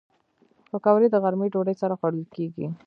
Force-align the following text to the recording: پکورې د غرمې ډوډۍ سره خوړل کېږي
پکورې 0.71 1.07
د 1.11 1.15
غرمې 1.23 1.47
ډوډۍ 1.53 1.75
سره 1.81 1.93
خوړل 1.99 2.23
کېږي 2.35 2.67